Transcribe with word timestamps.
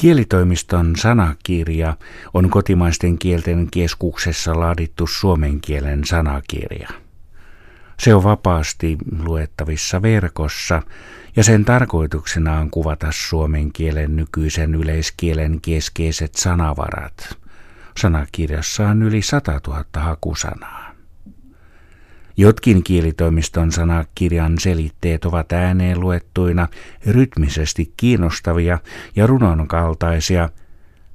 Kielitoimiston 0.00 0.96
sanakirja 0.96 1.96
on 2.34 2.50
kotimaisten 2.50 3.18
kielten 3.18 3.68
keskuksessa 3.70 4.60
laadittu 4.60 5.06
suomen 5.06 5.60
kielen 5.60 6.04
sanakirja. 6.04 6.88
Se 8.00 8.14
on 8.14 8.24
vapaasti 8.24 8.98
luettavissa 9.18 10.02
verkossa 10.02 10.82
ja 11.36 11.44
sen 11.44 11.64
tarkoituksena 11.64 12.58
on 12.58 12.70
kuvata 12.70 13.06
suomen 13.10 13.72
kielen 13.72 14.16
nykyisen 14.16 14.74
yleiskielen 14.74 15.60
keskeiset 15.60 16.34
sanavarat. 16.34 17.38
Sanakirjassa 17.96 18.88
on 18.88 19.02
yli 19.02 19.22
100 19.22 19.60
000 19.66 19.84
hakusanaa. 19.94 20.87
Jotkin 22.40 22.84
kielitoimiston 22.84 23.72
sanakirjan 23.72 24.58
selitteet 24.58 25.24
ovat 25.24 25.52
ääneen 25.52 26.00
luettuina 26.00 26.68
rytmisesti 27.06 27.92
kiinnostavia 27.96 28.78
ja 29.16 29.26
runon 29.26 29.68
kaltaisia. 29.68 30.50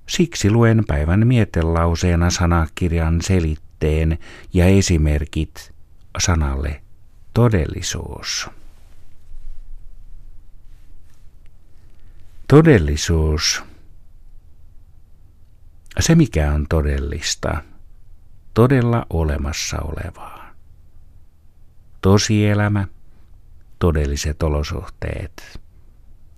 Siksi 0.10 0.52
luen 0.52 0.84
päivän 0.88 1.28
mietelauseena 1.28 2.30
sanakirjan 2.30 3.22
selitteen 3.22 4.18
ja 4.54 4.66
esimerkit 4.66 5.74
sanalle 6.20 6.82
todellisuus. 7.34 8.50
Todellisuus. 12.48 13.64
Se 16.00 16.16
mikä 16.16 16.52
on 16.52 16.66
todellista, 16.70 17.64
todella 18.54 19.06
olemassa 19.10 19.78
olevaa 19.80 20.43
tosielämä, 22.04 22.88
todelliset 23.80 24.44
olosuhteet, 24.44 25.62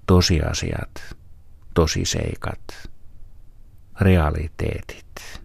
tosiasiat, 0.06 1.16
tosiseikat, 1.74 2.90
realiteetit. 4.02 5.42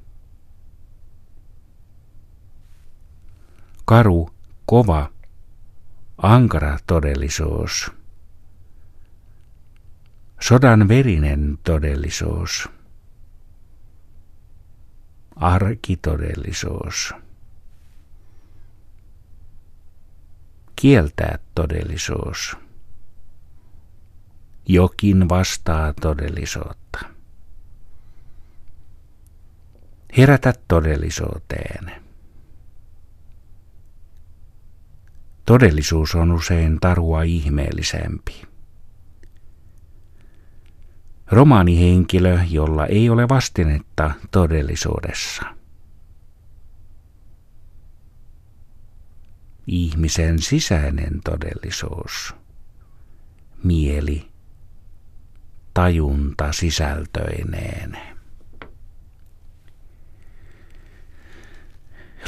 Karu, 3.84 4.30
kova, 4.66 5.10
ankara 6.18 6.78
todellisuus. 6.86 7.90
Sodan 10.40 10.88
verinen 10.88 11.58
todellisuus. 11.64 12.68
Arkitodellisuus. 15.36 17.14
Kieltää 20.80 21.38
todellisuus. 21.54 22.56
Jokin 24.68 25.28
vastaa 25.28 25.92
todellisuutta. 26.00 26.98
Herätä 30.16 30.52
todellisuuteen. 30.68 31.92
Todellisuus 35.46 36.14
on 36.14 36.32
usein 36.32 36.80
tarua 36.80 37.22
ihmeellisempi. 37.22 38.42
Romaanihenkilö, 41.26 42.38
jolla 42.50 42.86
ei 42.86 43.10
ole 43.10 43.28
vastinetta 43.28 44.10
todellisuudessa– 44.30 45.42
ihmisen 49.70 50.38
sisäinen 50.38 51.20
todellisuus, 51.24 52.34
mieli, 53.64 54.28
tajunta 55.74 56.52
sisältöineen. 56.52 57.98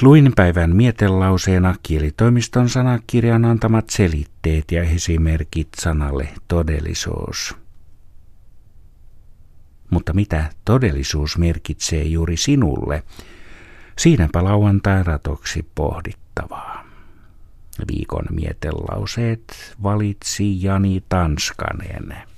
Luin 0.03 0.33
päivän 0.37 0.77
mietelauseena 0.77 1.75
kielitoimiston 1.83 2.69
sanakirjan 2.69 3.45
antamat 3.45 3.91
selitteet 3.91 4.72
ja 4.72 4.83
esimerkit 4.83 5.69
sanalle 5.78 6.28
todellisuus. 6.49 7.56
Mutta 9.91 10.12
mitä 10.12 10.50
todellisuus 10.65 11.39
merkitsee 11.39 12.03
juuri 12.03 12.37
sinulle? 12.37 13.03
Siinäpä 13.99 14.45
lauantai 14.45 15.03
ratoksi 15.03 15.66
pohdittavaa. 15.75 16.72
Viikon 17.88 18.27
mietelauseet 18.31 19.43
valitsi 19.83 20.62
Jani 20.62 21.03
Tanskanen. 21.09 22.31